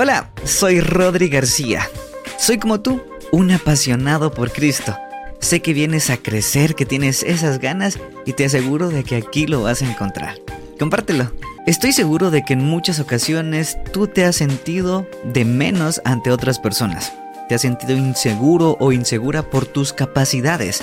Hola, 0.00 0.30
soy 0.44 0.80
Rodri 0.80 1.28
García. 1.28 1.90
Soy 2.38 2.58
como 2.58 2.80
tú, 2.80 3.02
un 3.32 3.50
apasionado 3.50 4.32
por 4.32 4.52
Cristo. 4.52 4.96
Sé 5.40 5.60
que 5.60 5.72
vienes 5.72 6.08
a 6.10 6.18
crecer, 6.18 6.76
que 6.76 6.86
tienes 6.86 7.24
esas 7.24 7.58
ganas 7.58 7.98
y 8.24 8.34
te 8.34 8.44
aseguro 8.44 8.90
de 8.90 9.02
que 9.02 9.16
aquí 9.16 9.48
lo 9.48 9.64
vas 9.64 9.82
a 9.82 9.90
encontrar. 9.90 10.36
Compártelo. 10.78 11.32
Estoy 11.66 11.90
seguro 11.90 12.30
de 12.30 12.44
que 12.44 12.52
en 12.52 12.62
muchas 12.62 13.00
ocasiones 13.00 13.76
tú 13.92 14.06
te 14.06 14.24
has 14.24 14.36
sentido 14.36 15.04
de 15.24 15.44
menos 15.44 16.00
ante 16.04 16.30
otras 16.30 16.60
personas. 16.60 17.12
Te 17.48 17.56
has 17.56 17.62
sentido 17.62 17.96
inseguro 17.96 18.76
o 18.78 18.92
insegura 18.92 19.50
por 19.50 19.66
tus 19.66 19.92
capacidades. 19.92 20.80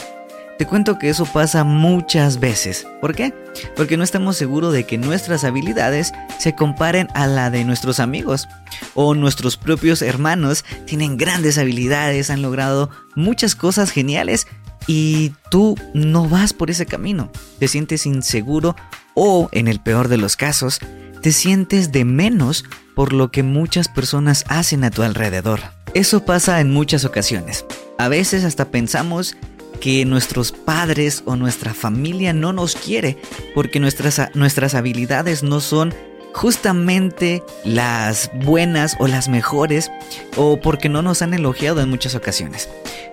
Te 0.57 0.65
cuento 0.65 0.97
que 0.97 1.09
eso 1.09 1.25
pasa 1.25 1.65
muchas 1.65 2.39
veces. 2.39 2.87
¿Por 3.01 3.13
qué? 3.13 3.33
Porque 3.75 3.97
no 3.97 4.05
estamos 4.05 4.37
seguros 4.37 4.71
de 4.71 4.85
que 4.85 4.97
nuestras 4.97 5.43
habilidades 5.43 6.13
se 6.39 6.55
comparen 6.55 7.09
a 7.13 7.27
la 7.27 7.49
de 7.49 7.65
nuestros 7.65 7.99
amigos. 7.99 8.47
O 8.93 9.15
nuestros 9.15 9.57
propios 9.57 10.01
hermanos 10.01 10.63
tienen 10.85 11.17
grandes 11.17 11.57
habilidades, 11.57 12.29
han 12.29 12.41
logrado 12.41 12.89
muchas 13.15 13.53
cosas 13.53 13.91
geniales 13.91 14.47
y 14.87 15.33
tú 15.51 15.75
no 15.93 16.29
vas 16.29 16.53
por 16.53 16.71
ese 16.71 16.85
camino. 16.85 17.29
Te 17.59 17.67
sientes 17.67 18.05
inseguro 18.05 18.77
o, 19.13 19.49
en 19.51 19.67
el 19.67 19.81
peor 19.81 20.07
de 20.07 20.17
los 20.17 20.37
casos, 20.37 20.79
te 21.21 21.33
sientes 21.33 21.91
de 21.91 22.05
menos 22.05 22.63
por 22.95 23.11
lo 23.11 23.29
que 23.29 23.43
muchas 23.43 23.89
personas 23.89 24.45
hacen 24.47 24.85
a 24.85 24.91
tu 24.91 25.03
alrededor. 25.03 25.59
Eso 25.93 26.23
pasa 26.23 26.61
en 26.61 26.71
muchas 26.71 27.03
ocasiones. 27.03 27.65
A 27.97 28.07
veces 28.07 28.45
hasta 28.45 28.65
pensamos 28.65 29.35
que 29.85 30.03
nuestros 30.03 30.51
padres 30.51 31.21
o 31.27 31.35
nuestra 31.35 31.75
familia 31.75 32.33
no 32.33 32.53
nos 32.53 32.73
quiere 32.73 33.19
porque 33.53 33.79
nuestras, 33.79 34.19
nuestras 34.33 34.73
habilidades 34.73 35.43
no 35.43 35.59
son 35.59 35.93
justamente 36.33 37.43
las 37.63 38.31
buenas 38.33 38.95
o 38.97 39.05
las 39.05 39.29
mejores 39.29 39.91
o 40.37 40.59
porque 40.59 40.89
no 40.89 41.03
nos 41.03 41.21
han 41.21 41.35
elogiado 41.35 41.81
en 41.81 41.91
muchas 41.91 42.15
ocasiones. 42.15 42.67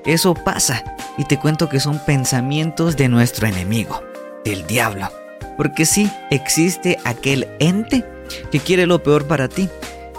Eso 0.07 0.33
pasa 0.33 0.83
y 1.19 1.27
te 1.27 1.39
cuento 1.39 1.69
que 1.69 1.79
son 1.79 2.03
pensamientos 2.07 2.97
de 2.97 3.11
nuestro 3.11 3.47
enemigo, 3.47 4.03
del 4.43 4.67
diablo. 4.67 5.11
Porque 5.59 5.85
sí, 5.85 6.11
existe 6.31 6.97
aquel 7.05 7.49
ente 7.61 8.03
que 8.51 8.61
quiere 8.61 8.87
lo 8.87 9.03
peor 9.03 9.27
para 9.27 9.49
ti, 9.49 9.69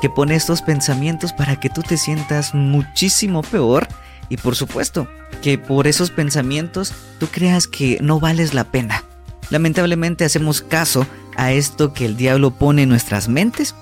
que 0.01 0.09
pone 0.11 0.35
estos 0.35 0.61
pensamientos 0.61 1.33
para 1.33 1.55
que 1.55 1.71
tú 1.71 1.81
te 1.81 1.97
sientas 1.97 2.53
muchísimo 2.53 3.41
peor 3.41 3.87
y 4.33 4.37
por 4.37 4.55
supuesto 4.55 5.07
que 5.43 5.59
por 5.59 5.85
esos 5.85 6.09
pensamientos 6.09 6.91
tú 7.19 7.27
creas 7.27 7.67
que 7.67 7.99
no 8.01 8.19
vales 8.19 8.55
la 8.55 8.63
pena. 8.63 9.03
Lamentablemente 9.51 10.25
hacemos 10.25 10.63
caso 10.63 11.05
a 11.37 11.51
esto 11.51 11.93
que 11.93 12.05
el 12.05 12.17
diablo 12.17 12.49
pone 12.49 12.81
en 12.81 12.89
nuestras 12.89 13.27
mentes 13.27 13.75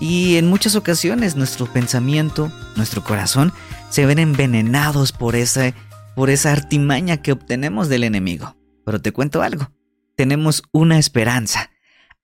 y 0.00 0.36
en 0.36 0.46
muchas 0.46 0.76
ocasiones 0.76 1.36
nuestro 1.36 1.70
pensamiento, 1.70 2.50
nuestro 2.74 3.04
corazón 3.04 3.52
se 3.90 4.06
ven 4.06 4.18
envenenados 4.18 5.12
por 5.12 5.36
esa, 5.36 5.74
por 6.16 6.30
esa 6.30 6.52
artimaña 6.52 7.18
que 7.18 7.32
obtenemos 7.32 7.90
del 7.90 8.04
enemigo. 8.04 8.56
Pero 8.86 9.02
te 9.02 9.12
cuento 9.12 9.42
algo, 9.42 9.70
tenemos 10.16 10.62
una 10.72 10.98
esperanza. 10.98 11.70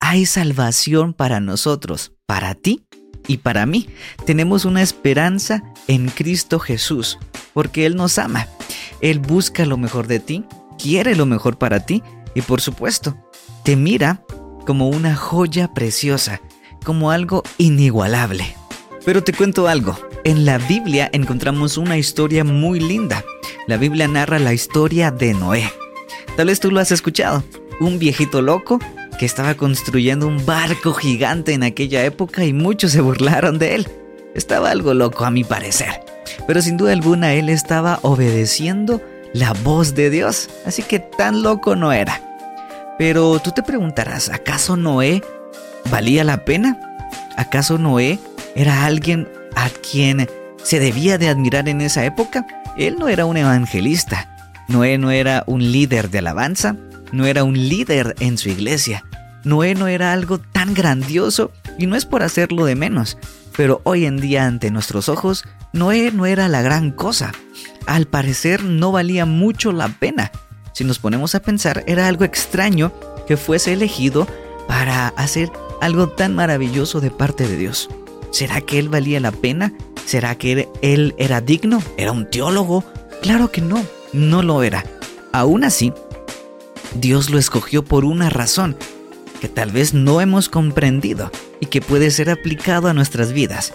Hay 0.00 0.24
salvación 0.24 1.12
para 1.12 1.38
nosotros, 1.38 2.14
para 2.24 2.54
ti 2.54 2.83
y 3.26 3.38
para 3.38 3.66
mí. 3.66 3.88
Tenemos 4.26 4.64
una 4.64 4.82
esperanza 4.82 5.62
en 5.88 6.08
Cristo 6.08 6.58
Jesús, 6.58 7.18
porque 7.52 7.86
Él 7.86 7.96
nos 7.96 8.18
ama. 8.18 8.48
Él 9.00 9.18
busca 9.18 9.64
lo 9.66 9.76
mejor 9.76 10.06
de 10.06 10.20
ti, 10.20 10.44
quiere 10.78 11.14
lo 11.14 11.26
mejor 11.26 11.58
para 11.58 11.80
ti 11.80 12.02
y 12.34 12.42
por 12.42 12.60
supuesto, 12.60 13.16
te 13.62 13.76
mira 13.76 14.22
como 14.66 14.88
una 14.88 15.14
joya 15.14 15.72
preciosa, 15.72 16.40
como 16.84 17.10
algo 17.10 17.42
inigualable. 17.58 18.56
Pero 19.04 19.22
te 19.22 19.32
cuento 19.32 19.68
algo, 19.68 19.98
en 20.24 20.46
la 20.46 20.58
Biblia 20.58 21.10
encontramos 21.12 21.76
una 21.76 21.98
historia 21.98 22.44
muy 22.44 22.80
linda. 22.80 23.24
La 23.66 23.76
Biblia 23.76 24.08
narra 24.08 24.38
la 24.38 24.54
historia 24.54 25.10
de 25.10 25.34
Noé. 25.34 25.70
Tal 26.36 26.46
vez 26.46 26.60
tú 26.60 26.70
lo 26.70 26.80
has 26.80 26.90
escuchado, 26.90 27.44
un 27.80 27.98
viejito 27.98 28.42
loco 28.42 28.80
estaba 29.24 29.54
construyendo 29.54 30.26
un 30.26 30.44
barco 30.44 30.92
gigante 30.92 31.52
en 31.52 31.62
aquella 31.62 32.04
época 32.04 32.44
y 32.44 32.52
muchos 32.52 32.92
se 32.92 33.00
burlaron 33.00 33.58
de 33.58 33.74
él. 33.74 33.88
Estaba 34.34 34.70
algo 34.70 34.94
loco 34.94 35.24
a 35.24 35.30
mi 35.30 35.44
parecer. 35.44 36.00
Pero 36.46 36.62
sin 36.62 36.76
duda 36.76 36.92
alguna 36.92 37.34
él 37.34 37.48
estaba 37.48 37.98
obedeciendo 38.02 39.00
la 39.32 39.52
voz 39.52 39.94
de 39.94 40.10
Dios, 40.10 40.48
así 40.64 40.82
que 40.82 40.98
tan 41.00 41.42
loco 41.42 41.76
no 41.76 41.92
era. 41.92 42.20
Pero 42.98 43.38
tú 43.40 43.50
te 43.50 43.62
preguntarás, 43.62 44.28
¿acaso 44.28 44.76
Noé 44.76 45.22
valía 45.90 46.22
la 46.24 46.44
pena? 46.44 46.78
¿Acaso 47.36 47.78
Noé 47.78 48.18
era 48.54 48.84
alguien 48.84 49.28
a 49.56 49.68
quien 49.68 50.28
se 50.62 50.78
debía 50.78 51.18
de 51.18 51.28
admirar 51.28 51.68
en 51.68 51.80
esa 51.80 52.04
época? 52.04 52.46
Él 52.76 52.96
no 52.98 53.08
era 53.08 53.26
un 53.26 53.36
evangelista, 53.36 54.28
Noé 54.68 54.98
no 54.98 55.10
era 55.10 55.42
un 55.46 55.72
líder 55.72 56.10
de 56.10 56.18
alabanza, 56.18 56.76
no 57.12 57.26
era 57.26 57.44
un 57.44 57.54
líder 57.54 58.14
en 58.20 58.38
su 58.38 58.48
iglesia. 58.48 59.04
Noé 59.44 59.74
no 59.74 59.88
era 59.88 60.12
algo 60.12 60.38
tan 60.38 60.72
grandioso 60.72 61.52
y 61.78 61.86
no 61.86 61.96
es 61.96 62.06
por 62.06 62.22
hacerlo 62.22 62.64
de 62.64 62.74
menos, 62.74 63.18
pero 63.56 63.82
hoy 63.84 64.06
en 64.06 64.16
día 64.18 64.46
ante 64.46 64.70
nuestros 64.70 65.08
ojos, 65.10 65.44
Noé 65.72 66.10
no 66.12 66.24
era 66.24 66.48
la 66.48 66.62
gran 66.62 66.90
cosa. 66.90 67.32
Al 67.86 68.06
parecer 68.06 68.64
no 68.64 68.90
valía 68.90 69.26
mucho 69.26 69.72
la 69.72 69.88
pena. 69.88 70.32
Si 70.72 70.84
nos 70.84 70.98
ponemos 70.98 71.34
a 71.34 71.40
pensar, 71.40 71.84
era 71.86 72.08
algo 72.08 72.24
extraño 72.24 72.92
que 73.26 73.36
fuese 73.36 73.74
elegido 73.74 74.26
para 74.66 75.08
hacer 75.08 75.50
algo 75.82 76.08
tan 76.08 76.34
maravilloso 76.34 77.00
de 77.00 77.10
parte 77.10 77.46
de 77.46 77.56
Dios. 77.56 77.90
¿Será 78.30 78.62
que 78.62 78.78
él 78.78 78.88
valía 78.88 79.20
la 79.20 79.30
pena? 79.30 79.74
¿Será 80.06 80.36
que 80.36 80.68
él 80.80 81.14
era 81.18 81.40
digno? 81.40 81.82
¿Era 81.98 82.12
un 82.12 82.28
teólogo? 82.30 82.82
Claro 83.22 83.52
que 83.52 83.60
no, 83.60 83.84
no 84.12 84.42
lo 84.42 84.62
era. 84.62 84.84
Aún 85.32 85.64
así, 85.64 85.92
Dios 86.94 87.30
lo 87.30 87.38
escogió 87.38 87.84
por 87.84 88.04
una 88.04 88.30
razón 88.30 88.76
que 89.44 89.50
tal 89.50 89.72
vez 89.72 89.92
no 89.92 90.22
hemos 90.22 90.48
comprendido 90.48 91.30
y 91.60 91.66
que 91.66 91.82
puede 91.82 92.10
ser 92.10 92.30
aplicado 92.30 92.88
a 92.88 92.94
nuestras 92.94 93.34
vidas. 93.34 93.74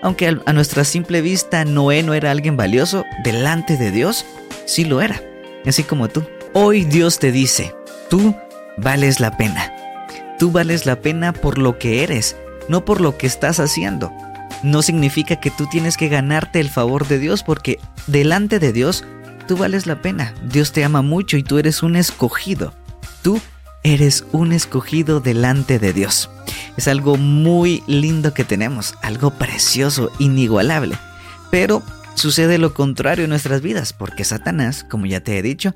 Aunque 0.00 0.34
a 0.46 0.52
nuestra 0.54 0.82
simple 0.82 1.20
vista 1.20 1.66
Noé 1.66 2.02
no 2.02 2.14
era 2.14 2.30
alguien 2.30 2.56
valioso, 2.56 3.04
delante 3.22 3.76
de 3.76 3.90
Dios 3.90 4.24
sí 4.64 4.86
lo 4.86 5.02
era, 5.02 5.20
así 5.66 5.82
como 5.82 6.08
tú. 6.08 6.24
Hoy 6.54 6.84
Dios 6.84 7.18
te 7.18 7.32
dice, 7.32 7.74
tú 8.08 8.34
vales 8.78 9.20
la 9.20 9.36
pena. 9.36 9.70
Tú 10.38 10.50
vales 10.50 10.86
la 10.86 10.96
pena 10.96 11.34
por 11.34 11.58
lo 11.58 11.78
que 11.78 12.02
eres, 12.02 12.34
no 12.70 12.86
por 12.86 13.02
lo 13.02 13.18
que 13.18 13.26
estás 13.26 13.60
haciendo. 13.60 14.10
No 14.62 14.80
significa 14.80 15.36
que 15.36 15.50
tú 15.50 15.66
tienes 15.66 15.98
que 15.98 16.08
ganarte 16.08 16.60
el 16.60 16.70
favor 16.70 17.06
de 17.06 17.18
Dios 17.18 17.42
porque 17.42 17.78
delante 18.06 18.58
de 18.58 18.72
Dios 18.72 19.04
tú 19.46 19.58
vales 19.58 19.86
la 19.86 20.00
pena. 20.00 20.32
Dios 20.42 20.72
te 20.72 20.82
ama 20.82 21.02
mucho 21.02 21.36
y 21.36 21.42
tú 21.42 21.58
eres 21.58 21.82
un 21.82 21.94
escogido. 21.94 22.72
Tú 23.20 23.38
eres 23.84 24.24
un 24.32 24.52
escogido 24.52 25.20
delante 25.20 25.78
de 25.78 25.92
Dios. 25.92 26.30
Es 26.76 26.88
algo 26.88 27.16
muy 27.16 27.84
lindo 27.86 28.34
que 28.34 28.42
tenemos, 28.42 28.94
algo 29.02 29.30
precioso, 29.30 30.10
inigualable. 30.18 30.98
Pero 31.50 31.82
sucede 32.14 32.58
lo 32.58 32.74
contrario 32.74 33.24
en 33.24 33.30
nuestras 33.30 33.60
vidas, 33.60 33.92
porque 33.92 34.24
Satanás, 34.24 34.84
como 34.90 35.06
ya 35.06 35.20
te 35.20 35.38
he 35.38 35.42
dicho, 35.42 35.74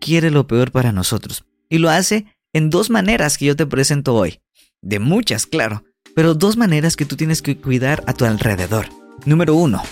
quiere 0.00 0.30
lo 0.30 0.48
peor 0.48 0.72
para 0.72 0.90
nosotros. 0.90 1.44
Y 1.68 1.78
lo 1.78 1.90
hace 1.90 2.26
en 2.52 2.70
dos 2.70 2.90
maneras 2.90 3.38
que 3.38 3.44
yo 3.44 3.54
te 3.54 3.66
presento 3.66 4.14
hoy. 4.16 4.40
De 4.82 4.98
muchas, 4.98 5.46
claro, 5.46 5.84
pero 6.16 6.34
dos 6.34 6.56
maneras 6.56 6.96
que 6.96 7.04
tú 7.04 7.16
tienes 7.16 7.42
que 7.42 7.58
cuidar 7.58 8.02
a 8.06 8.14
tu 8.14 8.24
alrededor. 8.24 8.86
Número 9.26 9.54
uno, 9.54 9.82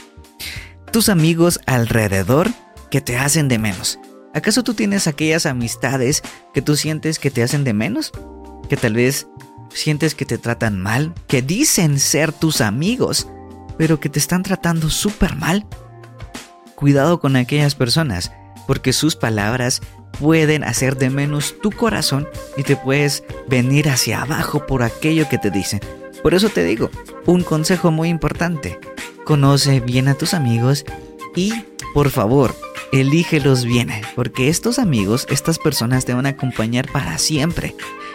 tus 0.91 1.11
amigos 1.11 1.61
alrededor 1.67 2.49
que 2.91 3.03
te 3.03 3.19
hacen 3.19 3.49
de 3.49 3.59
menos. 3.59 3.99
¿Acaso 4.35 4.63
tú 4.63 4.75
tienes 4.75 5.07
aquellas 5.07 5.47
amistades 5.47 6.23
que 6.53 6.63
tú 6.63 6.77
sientes 6.77 7.19
que 7.19 7.31
te 7.31 7.43
hacen 7.43 7.65
de 7.65 7.73
menos? 7.73 8.13
Que 8.69 8.77
tal 8.77 8.95
vez 8.95 9.27
sientes 9.73 10.15
que 10.15 10.25
te 10.25 10.39
tratan 10.39 10.81
mal, 10.81 11.15
que 11.27 11.43
dicen 11.43 11.99
ser 11.99 12.33
tus 12.33 12.61
amigos, 12.61 13.29
pero 13.77 14.01
que 14.01 14.09
te 14.09 14.19
están 14.19 14.43
tratando 14.43 14.91
súper 14.91 15.37
mal. 15.37 15.67
Cuidado 16.75 17.21
con 17.21 17.37
aquellas 17.37 17.75
personas, 17.75 18.33
porque 18.67 18.93
sus 18.93 19.17
palabras 19.17 19.81
pueden 20.21 20.65
hacer 20.65 20.97
de 20.97 21.11
menos 21.11 21.55
tu 21.61 21.71
corazón 21.71 22.29
y 22.57 22.63
te 22.63 22.77
puedes 22.77 23.25
venir 23.49 23.89
hacia 23.89 24.23
abajo 24.23 24.67
por 24.67 24.83
aquello 24.83 25.29
que 25.29 25.39
te 25.39 25.51
dicen. 25.51 25.81
Por 26.23 26.35
eso 26.35 26.49
te 26.49 26.65
digo, 26.65 26.91
un 27.27 27.43
consejo 27.43 27.91
muy 27.91 28.09
importante, 28.09 28.79
conoce 29.25 29.81
bien 29.81 30.09
a 30.09 30.15
tus 30.15 30.35
amigos 30.35 30.85
y, 31.37 31.53
por 31.95 32.11
favor, 32.11 32.55
elígelos 32.93 33.65
bien, 33.65 33.91
porque 34.15 34.49
estos 34.49 34.79
amigos, 34.79 35.27
estas 35.31 35.59
personas 35.59 36.05
te 36.05 36.15
van 36.15 36.27
a 36.27 36.31
acompañar 36.31 36.91
para 36.91 37.19
siempre 37.19 37.75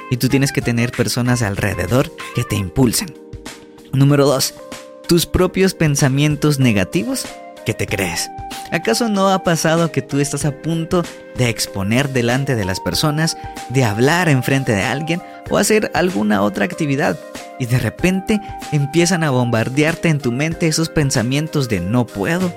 y 0.09 0.17
tú 0.17 0.29
tienes 0.29 0.51
que 0.51 0.61
tener 0.61 0.91
personas 0.91 1.41
alrededor 1.41 2.11
que 2.35 2.43
te 2.43 2.55
impulsen. 2.55 3.13
Número 3.91 4.25
2. 4.25 4.53
Tus 5.07 5.25
propios 5.25 5.73
pensamientos 5.73 6.59
negativos 6.59 7.25
que 7.65 7.73
te 7.73 7.87
crees. 7.87 8.29
¿Acaso 8.71 9.07
no 9.07 9.29
ha 9.29 9.43
pasado 9.43 9.91
que 9.91 10.01
tú 10.01 10.19
estás 10.19 10.45
a 10.45 10.61
punto 10.61 11.03
de 11.35 11.49
exponer 11.49 12.09
delante 12.09 12.55
de 12.55 12.65
las 12.65 12.79
personas, 12.79 13.37
de 13.69 13.83
hablar 13.83 14.29
enfrente 14.29 14.71
de 14.71 14.83
alguien 14.83 15.21
o 15.49 15.57
hacer 15.57 15.91
alguna 15.93 16.41
otra 16.41 16.65
actividad 16.65 17.19
y 17.59 17.67
de 17.67 17.77
repente 17.77 18.41
empiezan 18.71 19.23
a 19.23 19.29
bombardearte 19.29 20.09
en 20.09 20.17
tu 20.17 20.31
mente 20.31 20.67
esos 20.67 20.89
pensamientos 20.89 21.69
de 21.69 21.79
no 21.81 22.07
puedo, 22.07 22.51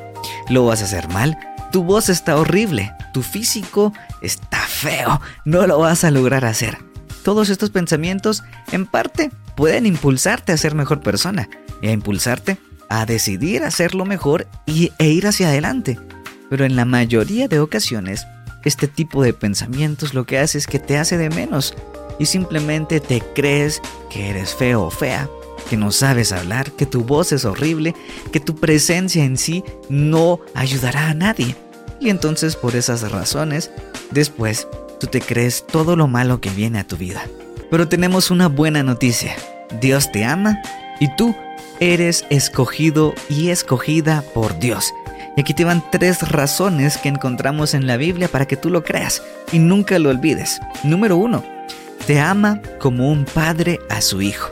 lo 0.48 0.64
vas 0.64 0.80
a 0.80 0.86
hacer 0.86 1.08
mal, 1.08 1.38
tu 1.72 1.82
voz 1.82 2.08
está 2.08 2.36
horrible, 2.36 2.92
tu 3.12 3.22
físico 3.22 3.92
está 4.22 4.58
feo, 4.58 5.20
no 5.44 5.66
lo 5.66 5.78
vas 5.78 6.04
a 6.04 6.10
lograr 6.10 6.44
hacer. 6.44 6.78
Todos 7.22 7.48
estos 7.48 7.70
pensamientos 7.70 8.44
en 8.72 8.86
parte 8.86 9.30
pueden 9.56 9.86
impulsarte 9.86 10.52
a 10.52 10.56
ser 10.56 10.74
mejor 10.74 11.00
persona 11.00 11.48
y 11.82 11.88
a 11.88 11.92
impulsarte 11.92 12.58
a 12.88 13.06
decidir 13.06 13.64
hacerlo 13.64 14.04
mejor 14.04 14.46
y, 14.64 14.92
e 14.98 15.08
ir 15.08 15.26
hacia 15.26 15.48
adelante. 15.48 15.98
Pero 16.48 16.64
en 16.64 16.76
la 16.76 16.84
mayoría 16.84 17.48
de 17.48 17.58
ocasiones, 17.58 18.26
este 18.64 18.88
tipo 18.88 19.22
de 19.22 19.32
pensamientos 19.32 20.14
lo 20.14 20.24
que 20.24 20.38
hace 20.38 20.58
es 20.58 20.66
que 20.66 20.78
te 20.78 20.98
hace 20.98 21.18
de 21.18 21.30
menos 21.30 21.74
y 22.18 22.26
simplemente 22.26 23.00
te 23.00 23.20
crees 23.34 23.82
que 24.10 24.30
eres 24.30 24.54
feo 24.54 24.84
o 24.84 24.90
fea, 24.90 25.28
que 25.68 25.76
no 25.76 25.92
sabes 25.92 26.32
hablar, 26.32 26.72
que 26.72 26.86
tu 26.86 27.04
voz 27.04 27.32
es 27.32 27.44
horrible, 27.44 27.94
que 28.32 28.40
tu 28.40 28.56
presencia 28.56 29.24
en 29.24 29.36
sí 29.36 29.64
no 29.88 30.40
ayudará 30.54 31.08
a 31.08 31.14
nadie. 31.14 31.56
Y 32.00 32.10
entonces 32.10 32.56
por 32.56 32.76
esas 32.76 33.10
razones, 33.10 33.70
después 34.10 34.68
tú 35.00 35.06
te 35.06 35.20
crees 35.20 35.66
todo 35.66 35.96
lo 35.96 36.08
malo 36.08 36.40
que 36.40 36.50
viene 36.50 36.78
a 36.78 36.86
tu 36.86 36.96
vida. 36.96 37.22
Pero 37.70 37.88
tenemos 37.88 38.30
una 38.30 38.48
buena 38.48 38.82
noticia. 38.82 39.34
Dios 39.80 40.10
te 40.12 40.24
ama 40.24 40.60
y 41.00 41.14
tú 41.16 41.34
eres 41.80 42.24
escogido 42.30 43.14
y 43.28 43.50
escogida 43.50 44.22
por 44.34 44.58
Dios. 44.58 44.92
Y 45.36 45.42
aquí 45.42 45.52
te 45.52 45.64
van 45.64 45.84
tres 45.90 46.26
razones 46.30 46.96
que 46.96 47.10
encontramos 47.10 47.74
en 47.74 47.86
la 47.86 47.98
Biblia 47.98 48.28
para 48.28 48.46
que 48.46 48.56
tú 48.56 48.70
lo 48.70 48.84
creas 48.84 49.22
y 49.52 49.58
nunca 49.58 49.98
lo 49.98 50.08
olvides. 50.08 50.60
Número 50.82 51.16
uno, 51.16 51.44
te 52.06 52.20
ama 52.20 52.62
como 52.78 53.10
un 53.10 53.24
padre 53.24 53.78
a 53.90 54.00
su 54.00 54.22
hijo. 54.22 54.48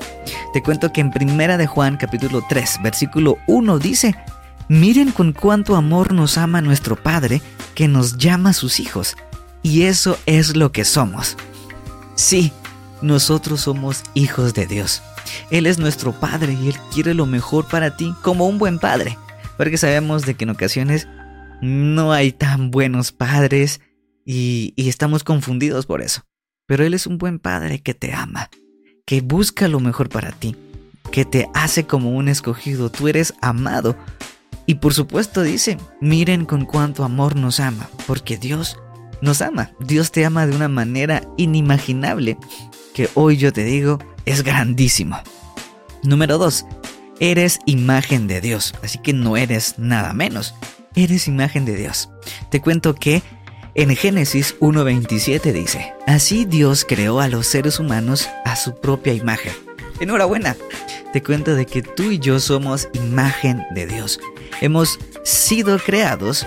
Te 0.55 0.63
cuento 0.63 0.93
que 0.93 1.01
en 1.01 1.11
Primera 1.11 1.57
de 1.57 1.67
Juan 1.67 1.97
capítulo 1.97 2.41
3, 2.49 2.79
versículo 2.81 3.39
1 3.49 3.81
dice, 3.81 4.15
Miren 4.69 5.11
con 5.11 5.33
cuánto 5.33 5.75
amor 5.75 6.13
nos 6.15 6.39
ama 6.39 6.61
nuestro 6.61 6.95
Padre 6.95 7.43
que 7.75 7.89
nos 7.89 8.19
llama 8.19 8.53
sus 8.53 8.79
hijos. 8.79 9.17
Y 9.65 9.83
eso 9.83 10.17
es 10.27 10.55
lo 10.55 10.71
que 10.71 10.85
somos. 10.85 11.37
Sí, 12.15 12.53
nosotros 13.03 13.63
somos 13.63 14.05
hijos 14.15 14.55
de 14.55 14.67
Dios. 14.67 15.03
Él 15.51 15.67
es 15.67 15.81
nuestro 15.81 16.13
Padre 16.13 16.53
y 16.53 16.69
Él 16.69 16.77
quiere 16.93 17.15
lo 17.15 17.27
mejor 17.27 17.67
para 17.67 17.97
ti 17.97 18.15
como 18.23 18.47
un 18.47 18.59
buen 18.59 18.79
padre. 18.79 19.19
Porque 19.57 19.77
sabemos 19.77 20.25
de 20.25 20.35
que 20.35 20.45
en 20.45 20.51
ocasiones 20.51 21.09
no 21.63 22.13
hay 22.13 22.31
tan 22.31 22.71
buenos 22.71 23.11
padres 23.11 23.81
y, 24.25 24.73
y 24.77 24.89
estamos 24.89 25.25
confundidos 25.25 25.87
por 25.87 26.01
eso. 26.01 26.23
Pero 26.67 26.85
Él 26.85 26.95
es 26.95 27.09
un 27.09 27.19
buen 27.19 27.41
padre 27.41 27.83
que 27.83 27.93
te 27.93 28.13
ama, 28.13 28.51
que 29.05 29.21
busca 29.21 29.69
lo 29.69 29.81
mejor 29.81 30.09
para 30.09 30.33
ti, 30.33 30.57
que 31.11 31.25
te 31.25 31.49
hace 31.55 31.87
como 31.87 32.11
un 32.11 32.29
escogido. 32.29 32.91
Tú 32.91 33.09
eres 33.09 33.35
amado. 33.41 33.97
Y 34.67 34.77
por 34.77 34.95
supuesto 34.95 35.43
dice, 35.43 35.77
miren 36.01 36.47
con 36.47 36.65
cuánto 36.65 37.05
amor 37.05 37.37
nos 37.37 37.61
ama, 37.61 37.89
porque 38.07 38.39
Dios 38.39 38.79
nos 39.21 39.43
ama. 39.43 39.73
Dios 39.81 40.11
te 40.11 40.25
ama 40.25 40.47
de 40.47 40.57
una 40.57 40.69
manera 40.69 41.23
inimaginable, 41.37 42.39
que 42.95 43.11
hoy 43.15 43.37
yo 43.37 43.53
te 43.53 43.65
digo, 43.65 43.99
es 44.25 44.43
grandísimo. 44.43 45.19
Número 46.03 46.39
2. 46.39 46.65
Eres 47.21 47.59
imagen 47.67 48.27
de 48.27 48.41
Dios, 48.41 48.75
así 48.83 48.99
que 48.99 49.13
no 49.13 49.37
eres 49.37 49.79
nada 49.79 50.13
menos. 50.13 50.55
Eres 50.95 51.29
imagen 51.29 51.65
de 51.65 51.77
Dios. 51.77 52.09
Te 52.51 52.61
cuento 52.61 52.95
que 52.95 53.23
en 53.75 53.95
Génesis 53.97 54.57
1.27 54.61 55.53
dice, 55.53 55.93
Así 56.07 56.45
Dios 56.45 56.85
creó 56.87 57.21
a 57.21 57.29
los 57.29 57.47
seres 57.47 57.81
humanos 57.81 58.29
a 58.45 58.57
su 58.57 58.75
propia 58.75 59.13
imagen. 59.13 59.53
Enhorabuena. 60.01 60.57
Te 61.13 61.23
cuento 61.23 61.55
de 61.55 61.67
que 61.67 61.83
tú 61.83 62.11
y 62.11 62.19
yo 62.19 62.41
somos 62.41 62.89
imagen 62.93 63.65
de 63.75 63.87
Dios. 63.87 64.19
Hemos 64.61 64.99
sido 65.23 65.79
creados 65.79 66.47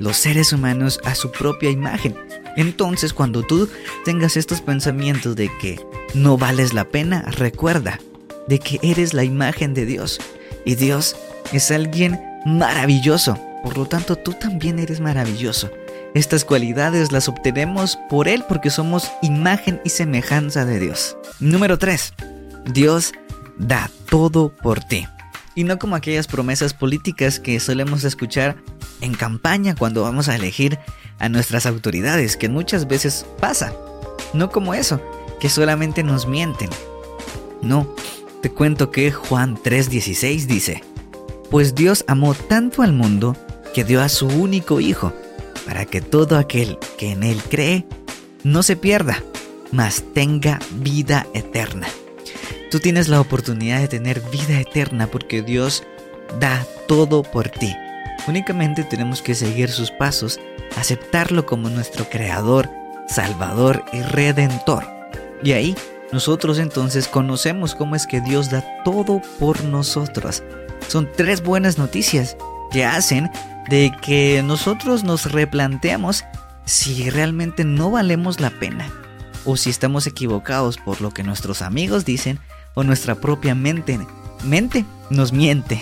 los 0.00 0.16
seres 0.16 0.52
humanos 0.52 1.00
a 1.04 1.14
su 1.14 1.30
propia 1.30 1.70
imagen. 1.70 2.16
Entonces 2.56 3.12
cuando 3.12 3.42
tú 3.42 3.68
tengas 4.04 4.36
estos 4.36 4.60
pensamientos 4.60 5.36
de 5.36 5.50
que 5.58 5.80
no 6.14 6.36
vales 6.36 6.74
la 6.74 6.84
pena, 6.84 7.22
recuerda 7.30 8.00
de 8.48 8.58
que 8.58 8.80
eres 8.82 9.14
la 9.14 9.24
imagen 9.24 9.74
de 9.74 9.86
Dios. 9.86 10.20
Y 10.64 10.74
Dios 10.74 11.16
es 11.52 11.70
alguien 11.70 12.20
maravilloso. 12.44 13.38
Por 13.62 13.76
lo 13.76 13.86
tanto, 13.86 14.16
tú 14.16 14.32
también 14.32 14.78
eres 14.78 15.00
maravilloso. 15.00 15.70
Estas 16.14 16.44
cualidades 16.44 17.12
las 17.12 17.28
obtenemos 17.28 17.98
por 18.08 18.28
Él 18.28 18.42
porque 18.48 18.70
somos 18.70 19.10
imagen 19.20 19.80
y 19.84 19.90
semejanza 19.90 20.64
de 20.64 20.80
Dios. 20.80 21.16
Número 21.38 21.78
3. 21.78 22.14
Dios 22.72 23.12
da 23.58 23.90
todo 24.08 24.48
por 24.62 24.80
ti. 24.80 25.06
Y 25.54 25.64
no 25.64 25.78
como 25.78 25.96
aquellas 25.96 26.26
promesas 26.26 26.72
políticas 26.72 27.38
que 27.38 27.60
solemos 27.60 28.04
escuchar 28.04 28.56
en 29.00 29.12
campaña 29.14 29.74
cuando 29.74 30.02
vamos 30.02 30.28
a 30.28 30.36
elegir 30.36 30.78
a 31.18 31.28
nuestras 31.28 31.66
autoridades, 31.66 32.36
que 32.36 32.48
muchas 32.48 32.88
veces 32.88 33.26
pasa. 33.38 33.74
No 34.32 34.50
como 34.50 34.72
eso, 34.72 35.02
que 35.40 35.50
solamente 35.50 36.02
nos 36.02 36.26
mienten. 36.26 36.70
No, 37.60 37.94
te 38.40 38.50
cuento 38.50 38.90
que 38.90 39.10
Juan 39.12 39.56
3:16 39.56 40.46
dice, 40.46 40.84
Pues 41.50 41.74
Dios 41.74 42.04
amó 42.06 42.34
tanto 42.34 42.82
al 42.82 42.92
mundo 42.92 43.36
que 43.74 43.84
dio 43.84 44.00
a 44.00 44.08
su 44.08 44.26
único 44.26 44.80
Hijo 44.80 45.12
para 45.68 45.84
que 45.84 46.00
todo 46.00 46.38
aquel 46.38 46.78
que 46.96 47.12
en 47.12 47.22
Él 47.22 47.42
cree 47.42 47.84
no 48.42 48.62
se 48.62 48.74
pierda, 48.74 49.22
mas 49.70 50.02
tenga 50.14 50.58
vida 50.76 51.26
eterna. 51.34 51.86
Tú 52.70 52.80
tienes 52.80 53.08
la 53.08 53.20
oportunidad 53.20 53.80
de 53.80 53.88
tener 53.88 54.22
vida 54.30 54.58
eterna 54.58 55.08
porque 55.08 55.42
Dios 55.42 55.84
da 56.40 56.66
todo 56.86 57.22
por 57.22 57.50
ti. 57.50 57.76
Únicamente 58.26 58.82
tenemos 58.82 59.20
que 59.20 59.34
seguir 59.34 59.68
sus 59.68 59.90
pasos, 59.90 60.40
aceptarlo 60.78 61.44
como 61.44 61.68
nuestro 61.68 62.08
Creador, 62.08 62.70
Salvador 63.06 63.84
y 63.92 64.00
Redentor. 64.00 64.86
Y 65.42 65.52
ahí 65.52 65.76
nosotros 66.12 66.58
entonces 66.58 67.08
conocemos 67.08 67.74
cómo 67.74 67.94
es 67.94 68.06
que 68.06 68.22
Dios 68.22 68.48
da 68.48 68.64
todo 68.84 69.20
por 69.38 69.62
nosotros. 69.64 70.42
Son 70.88 71.06
tres 71.14 71.42
buenas 71.42 71.76
noticias 71.76 72.38
que 72.70 72.86
hacen 72.86 73.30
de 73.68 73.92
que 74.02 74.42
nosotros 74.42 75.04
nos 75.04 75.30
replanteamos 75.30 76.24
si 76.64 77.08
realmente 77.10 77.64
no 77.64 77.90
valemos 77.90 78.40
la 78.40 78.50
pena 78.50 78.90
o 79.44 79.56
si 79.56 79.70
estamos 79.70 80.06
equivocados 80.06 80.76
por 80.76 81.00
lo 81.00 81.10
que 81.10 81.22
nuestros 81.22 81.62
amigos 81.62 82.04
dicen 82.04 82.38
o 82.74 82.84
nuestra 82.84 83.14
propia 83.14 83.54
mente, 83.54 83.98
mente 84.44 84.84
nos 85.10 85.32
miente. 85.32 85.80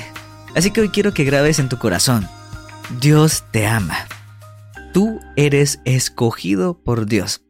Así 0.55 0.71
que 0.71 0.81
hoy 0.81 0.89
quiero 0.89 1.13
que 1.13 1.25
grabes 1.25 1.59
en 1.59 1.69
tu 1.69 1.79
corazón, 1.79 2.29
Dios 3.01 3.45
te 3.51 3.67
ama. 3.67 4.07
Tú 4.93 5.21
eres 5.37 5.81
escogido 5.85 6.79
por 6.83 7.07
Dios. 7.07 7.43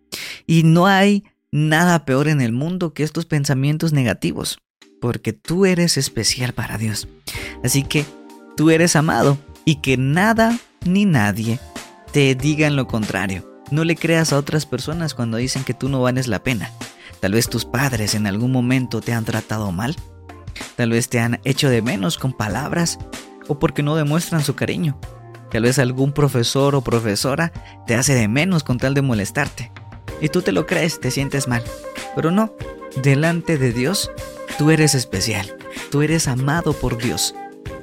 Y 0.47 0.63
no 0.63 0.87
hay 0.87 1.25
nada 1.53 2.05
peor 2.05 2.29
en 2.29 2.41
el 2.41 2.53
mundo 2.53 2.93
que 2.93 3.03
estos 3.03 3.27
pensamientos 3.27 3.93
negativos, 3.93 4.59
porque 5.01 5.33
tú 5.33 5.67
eres 5.67 5.97
especial 5.97 6.53
para 6.53 6.79
Dios. 6.79 7.07
Así 7.63 7.83
que 7.83 8.05
tú 8.57 8.71
eres 8.71 8.97
amado 8.97 9.39
y 9.67 9.77
que 9.77 9.99
nada 9.99 10.57
ni 10.87 11.05
nadie 11.05 11.59
te 12.13 12.35
digan 12.35 12.77
lo 12.77 12.87
contrario. 12.87 13.61
No 13.71 13.85
le 13.85 13.97
creas 13.97 14.33
a 14.33 14.39
otras 14.39 14.65
personas 14.65 15.13
cuando 15.13 15.37
dicen 15.37 15.65
que 15.65 15.75
tú 15.75 15.91
no 15.91 16.01
vales 16.01 16.29
la 16.29 16.43
pena. 16.43 16.71
Tal 17.21 17.33
vez 17.33 17.51
tus 17.51 17.65
padres 17.65 18.15
en 18.15 18.27
algún 18.27 18.53
momento 18.53 19.01
te 19.01 19.13
han 19.13 19.25
tratado 19.25 19.73
mal. 19.73 19.97
Tal 20.77 20.91
vez 20.91 21.09
te 21.09 21.19
han 21.19 21.41
hecho 21.45 21.69
de 21.69 21.83
menos 21.83 22.17
con 22.17 22.33
palabras 22.33 22.99
o 23.49 23.59
porque 23.59 23.83
no 23.83 23.97
demuestran 23.97 24.45
su 24.45 24.55
cariño. 24.55 24.99
Tal 25.51 25.65
vez 25.65 25.81
algún 25.81 26.13
profesor 26.13 26.77
o 26.77 26.83
profesora 26.83 27.53
te 27.87 27.97
hace 27.97 28.15
de 28.15 28.29
menos 28.29 28.63
con 28.63 28.79
tal 28.79 28.95
de 28.95 29.03
molestarte. 29.03 29.73
Y 30.21 30.29
tú 30.29 30.43
te 30.43 30.53
lo 30.53 30.67
crees, 30.67 31.01
te 31.01 31.11
sientes 31.11 31.49
mal. 31.49 31.65
Pero 32.15 32.31
no, 32.31 32.55
delante 33.03 33.59
de 33.59 33.73
Dios, 33.73 34.13
tú 34.59 34.71
eres 34.71 34.95
especial. 34.95 35.57
Tú 35.91 36.03
eres 36.03 36.29
amado 36.29 36.73
por 36.73 36.99
Dios. 36.99 37.35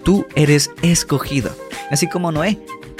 Tú 0.03 0.25
eres 0.35 0.71
escogido. 0.81 1.55
Así 1.89 2.07
como 2.07 2.31
Noé. 2.31 2.59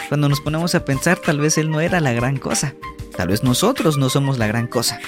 Cuando 0.10 0.30
nos 0.30 0.42
ponemos 0.42 0.76
a 0.76 0.86
pensar, 0.86 1.18
tal 1.18 1.40
vez 1.40 1.58
él 1.58 1.70
no 1.70 1.80
era 1.80 2.00
la 2.00 2.14
gran 2.14 2.38
cosa. 2.38 2.76
Tal 3.16 3.30
vez 3.30 3.44
nosotros 3.44 3.98
no 3.98 4.10
somos 4.10 4.38
la 4.38 4.48
gran 4.48 4.68
cosa. 4.68 5.00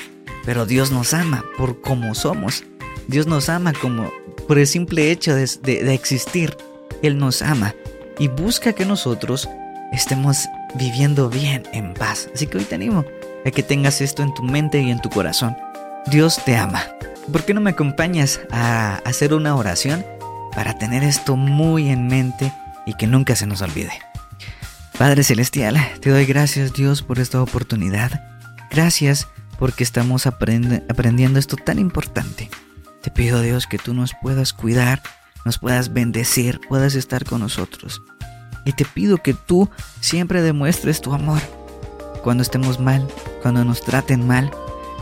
Pero 0.46 0.66
Dios 0.66 0.92
nos 0.92 1.14
ama 1.14 1.46
por 1.58 1.82
como 1.82 2.16
somos. 2.16 2.64
Dios 3.08 3.28
nos 3.28 3.50
ama 3.50 3.74
como 3.74 4.12
por 4.48 4.58
el 4.58 4.68
simple 4.68 5.12
hecho 5.12 5.36
de, 5.36 5.48
de, 5.62 5.94
existir. 5.94 6.58
Él 7.02 7.18
nos 7.18 7.42
ama 7.42 7.76
y 8.20 8.28
busca 8.28 8.74
que 8.74 8.86
nosotros 8.86 9.50
estemos 9.92 10.46
viviendo 10.76 11.30
bien, 11.30 11.64
en 11.74 11.94
paz. 11.94 12.30
Así 12.34 12.48
que 12.48 12.58
hoy 12.58 12.64
te 12.64 12.76
animo 12.76 13.06
a 13.46 13.52
que 13.52 13.64
tengas 13.64 14.02
esto 14.02 14.24
en 14.24 14.34
tu 14.34 14.44
mente 14.44 14.82
y 14.82 14.92
en 14.92 15.02
tu 15.02 15.10
corazón. 15.10 15.56
Dios 16.08 16.40
te 16.46 16.56
ama. 16.56 16.84
¿Por 17.32 17.44
qué 17.44 17.54
no 17.54 17.62
me 17.62 17.72
acompañas 17.72 18.40
a 18.52 18.98
hacer 19.06 19.34
una 19.34 19.56
oración 19.56 20.06
para 20.56 20.78
tener 20.78 21.04
esto 21.04 21.36
muy 21.36 21.90
en 21.90 22.08
mente 22.08 22.52
y 22.86 22.94
que 22.94 23.08
nunca 23.08 23.36
se 23.36 23.46
nos 23.46 23.62
olvide. 23.62 23.92
Padre 24.98 25.24
Celestial, 25.24 25.78
te 26.00 26.10
doy 26.10 26.26
gracias 26.26 26.74
Dios 26.74 27.02
por 27.02 27.20
esta 27.20 27.42
oportunidad. 27.42 28.24
Gracias 28.72 29.28
porque 29.60 29.84
estamos 29.84 30.26
aprendiendo 30.26 31.40
esto 31.40 31.58
tan 31.58 31.80
importante. 31.80 32.50
Te 33.02 33.12
pido 33.12 33.42
Dios 33.42 33.68
que 33.68 33.78
tú 33.78 33.94
nos 33.94 34.14
puedas 34.22 34.54
cuidar, 34.54 35.04
nos 35.44 35.60
puedas 35.60 35.94
bendecir, 35.94 36.62
puedas 36.68 36.96
estar 36.96 37.26
con 37.26 37.42
nosotros. 37.42 38.02
Y 38.66 38.72
te 38.72 38.86
pido 38.86 39.18
que 39.18 39.34
tú 39.34 39.70
siempre 40.00 40.42
demuestres 40.42 41.02
tu 41.02 41.14
amor. 41.14 41.42
Cuando 42.24 42.42
estemos 42.42 42.80
mal, 42.80 43.08
cuando 43.44 43.64
nos 43.64 43.82
traten 43.82 44.26
mal, 44.26 44.50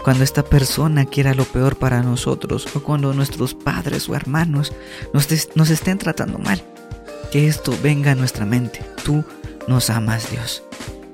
cuando 0.03 0.23
esta 0.23 0.43
persona 0.43 1.05
quiera 1.05 1.33
lo 1.33 1.45
peor 1.45 1.77
para 1.77 2.03
nosotros 2.03 2.67
o 2.75 2.83
cuando 2.83 3.13
nuestros 3.13 3.53
padres 3.53 4.09
o 4.09 4.15
hermanos 4.15 4.73
nos, 5.13 5.27
nos 5.55 5.69
estén 5.69 5.97
tratando 5.97 6.37
mal. 6.37 6.61
Que 7.31 7.47
esto 7.47 7.73
venga 7.81 8.11
a 8.11 8.15
nuestra 8.15 8.45
mente. 8.45 8.81
Tú 9.03 9.23
nos 9.67 9.89
amas, 9.89 10.29
Dios. 10.29 10.63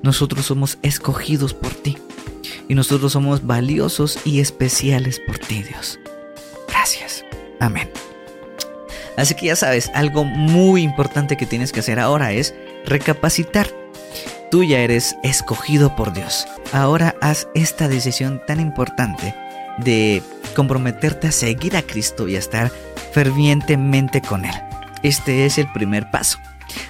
Nosotros 0.02 0.46
somos 0.46 0.78
escogidos 0.82 1.54
por 1.54 1.72
ti. 1.72 1.98
Y 2.68 2.74
nosotros 2.74 3.12
somos 3.12 3.46
valiosos 3.46 4.18
y 4.24 4.40
especiales 4.40 5.20
por 5.20 5.38
ti, 5.38 5.62
Dios. 5.62 5.98
Gracias. 6.68 7.24
Amén. 7.60 7.90
Así 9.16 9.34
que 9.34 9.46
ya 9.46 9.56
sabes, 9.56 9.90
algo 9.94 10.24
muy 10.24 10.82
importante 10.82 11.36
que 11.36 11.46
tienes 11.46 11.72
que 11.72 11.80
hacer 11.80 12.00
ahora 12.00 12.32
es 12.32 12.54
recapacitar. 12.86 13.79
Tú 14.50 14.64
ya 14.64 14.80
eres 14.80 15.16
escogido 15.22 15.94
por 15.94 16.12
Dios. 16.12 16.44
Ahora 16.72 17.14
haz 17.20 17.46
esta 17.54 17.86
decisión 17.86 18.42
tan 18.48 18.58
importante 18.58 19.32
de 19.78 20.24
comprometerte 20.56 21.28
a 21.28 21.32
seguir 21.32 21.76
a 21.76 21.82
Cristo 21.82 22.26
y 22.26 22.34
a 22.34 22.40
estar 22.40 22.72
fervientemente 23.12 24.20
con 24.20 24.44
Él. 24.44 24.54
Este 25.04 25.46
es 25.46 25.58
el 25.58 25.70
primer 25.70 26.10
paso. 26.10 26.38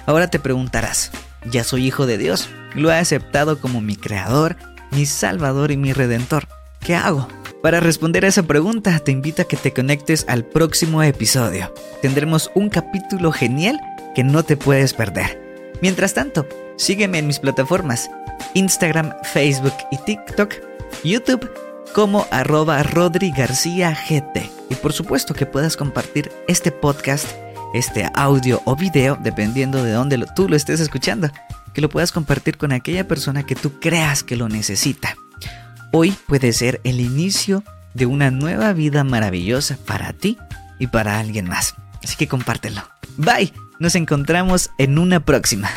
Ahora 0.07 0.27
te 0.27 0.39
preguntarás, 0.39 1.11
ya 1.51 1.63
soy 1.63 1.85
hijo 1.85 2.07
de 2.07 2.17
Dios, 2.17 2.49
lo 2.73 2.91
he 2.91 2.95
aceptado 2.95 3.59
como 3.61 3.79
mi 3.79 3.95
creador, 3.95 4.57
mi 4.89 5.05
salvador 5.05 5.69
y 5.69 5.77
mi 5.77 5.93
redentor. 5.93 6.47
¿Qué 6.79 6.95
hago? 6.95 7.27
Para 7.61 7.79
responder 7.79 8.25
a 8.25 8.29
esa 8.29 8.41
pregunta, 8.41 8.97
te 8.99 9.11
invito 9.11 9.43
a 9.43 9.45
que 9.45 9.55
te 9.55 9.71
conectes 9.71 10.25
al 10.27 10.45
próximo 10.45 11.03
episodio. 11.03 11.71
Tendremos 12.01 12.49
un 12.55 12.69
capítulo 12.69 13.31
genial 13.31 13.79
que 14.15 14.23
no 14.23 14.41
te 14.41 14.57
puedes 14.57 14.95
perder. 14.95 15.39
Mientras 15.79 16.15
tanto, 16.15 16.47
sígueme 16.81 17.19
en 17.19 17.27
mis 17.27 17.39
plataformas, 17.39 18.09
Instagram, 18.55 19.13
Facebook 19.21 19.75
y 19.91 19.97
TikTok, 19.97 20.55
YouTube 21.03 21.49
como 21.93 22.25
arroba 22.31 22.81
Rodri 22.81 23.31
García 23.31 23.95
GT. 24.09 24.49
Y 24.69 24.75
por 24.75 24.91
supuesto 24.91 25.33
que 25.33 25.45
puedas 25.45 25.77
compartir 25.77 26.31
este 26.47 26.71
podcast, 26.71 27.27
este 27.73 28.09
audio 28.15 28.61
o 28.65 28.75
video, 28.75 29.17
dependiendo 29.21 29.83
de 29.83 29.91
dónde 29.91 30.25
tú 30.35 30.49
lo 30.49 30.55
estés 30.55 30.79
escuchando, 30.79 31.29
que 31.73 31.81
lo 31.81 31.89
puedas 31.89 32.11
compartir 32.11 32.57
con 32.57 32.71
aquella 32.71 33.07
persona 33.07 33.43
que 33.43 33.55
tú 33.55 33.79
creas 33.79 34.23
que 34.23 34.35
lo 34.35 34.49
necesita. 34.49 35.15
Hoy 35.91 36.15
puede 36.27 36.51
ser 36.51 36.81
el 36.83 36.99
inicio 36.99 37.63
de 37.93 38.07
una 38.07 38.31
nueva 38.31 38.73
vida 38.73 39.03
maravillosa 39.03 39.77
para 39.85 40.13
ti 40.13 40.37
y 40.79 40.87
para 40.87 41.19
alguien 41.19 41.47
más. 41.47 41.75
Así 42.03 42.15
que 42.15 42.27
compártelo. 42.27 42.81
Bye, 43.17 43.53
nos 43.79 43.95
encontramos 43.95 44.71
en 44.77 44.97
una 44.97 45.19
próxima. 45.19 45.69